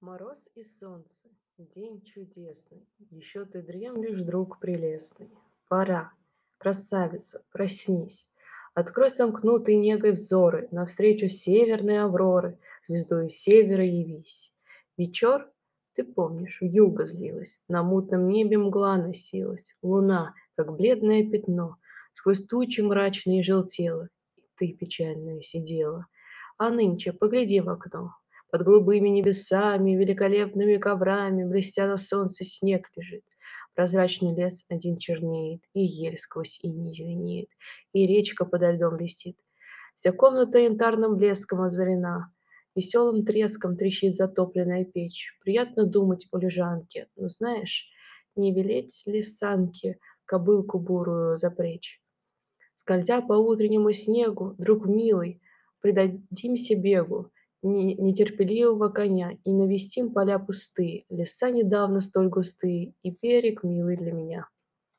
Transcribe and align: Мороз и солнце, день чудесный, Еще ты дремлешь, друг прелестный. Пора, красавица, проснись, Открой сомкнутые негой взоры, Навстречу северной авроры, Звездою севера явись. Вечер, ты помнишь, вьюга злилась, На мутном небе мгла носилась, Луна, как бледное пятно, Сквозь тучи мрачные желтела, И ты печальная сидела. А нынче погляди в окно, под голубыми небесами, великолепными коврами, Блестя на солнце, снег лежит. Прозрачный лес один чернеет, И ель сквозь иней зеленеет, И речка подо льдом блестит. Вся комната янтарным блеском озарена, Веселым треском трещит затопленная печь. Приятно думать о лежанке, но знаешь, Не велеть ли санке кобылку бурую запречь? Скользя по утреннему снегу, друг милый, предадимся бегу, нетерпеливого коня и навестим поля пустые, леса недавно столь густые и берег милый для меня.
Мороз 0.00 0.48
и 0.54 0.62
солнце, 0.62 1.28
день 1.58 2.00
чудесный, 2.00 2.88
Еще 3.10 3.44
ты 3.44 3.60
дремлешь, 3.60 4.22
друг 4.22 4.58
прелестный. 4.58 5.28
Пора, 5.68 6.10
красавица, 6.56 7.44
проснись, 7.52 8.26
Открой 8.72 9.10
сомкнутые 9.10 9.76
негой 9.76 10.12
взоры, 10.12 10.68
Навстречу 10.70 11.28
северной 11.28 12.02
авроры, 12.02 12.58
Звездою 12.88 13.28
севера 13.28 13.84
явись. 13.84 14.50
Вечер, 14.96 15.52
ты 15.92 16.04
помнишь, 16.04 16.62
вьюга 16.62 17.04
злилась, 17.04 17.62
На 17.68 17.82
мутном 17.82 18.26
небе 18.26 18.56
мгла 18.56 18.96
носилась, 18.96 19.76
Луна, 19.82 20.32
как 20.56 20.74
бледное 20.76 21.28
пятно, 21.30 21.76
Сквозь 22.14 22.46
тучи 22.46 22.80
мрачные 22.80 23.42
желтела, 23.42 24.08
И 24.36 24.44
ты 24.56 24.72
печальная 24.72 25.42
сидела. 25.42 26.06
А 26.56 26.70
нынче 26.70 27.12
погляди 27.12 27.60
в 27.60 27.68
окно, 27.68 28.14
под 28.50 28.62
голубыми 28.62 29.08
небесами, 29.08 29.96
великолепными 29.96 30.76
коврами, 30.76 31.44
Блестя 31.44 31.86
на 31.86 31.96
солнце, 31.96 32.44
снег 32.44 32.90
лежит. 32.96 33.24
Прозрачный 33.74 34.34
лес 34.34 34.64
один 34.68 34.98
чернеет, 34.98 35.62
И 35.74 35.82
ель 35.82 36.18
сквозь 36.18 36.58
иней 36.62 36.92
зеленеет, 36.92 37.48
И 37.92 38.06
речка 38.06 38.44
подо 38.44 38.72
льдом 38.72 38.96
блестит. 38.96 39.36
Вся 39.94 40.12
комната 40.12 40.58
янтарным 40.58 41.16
блеском 41.16 41.62
озарена, 41.62 42.32
Веселым 42.74 43.24
треском 43.24 43.76
трещит 43.76 44.14
затопленная 44.14 44.84
печь. 44.84 45.36
Приятно 45.42 45.86
думать 45.86 46.26
о 46.30 46.38
лежанке, 46.38 47.08
но 47.16 47.28
знаешь, 47.28 47.88
Не 48.36 48.54
велеть 48.54 49.02
ли 49.06 49.22
санке 49.22 49.98
кобылку 50.24 50.78
бурую 50.78 51.36
запречь? 51.36 52.00
Скользя 52.74 53.20
по 53.20 53.34
утреннему 53.34 53.92
снегу, 53.92 54.54
друг 54.56 54.86
милый, 54.86 55.42
предадимся 55.80 56.76
бегу, 56.76 57.30
нетерпеливого 57.62 58.88
коня 58.88 59.32
и 59.44 59.52
навестим 59.52 60.12
поля 60.12 60.38
пустые, 60.38 61.04
леса 61.10 61.50
недавно 61.50 62.00
столь 62.00 62.28
густые 62.28 62.94
и 63.02 63.10
берег 63.10 63.62
милый 63.64 63.96
для 63.96 64.12
меня. 64.12 64.48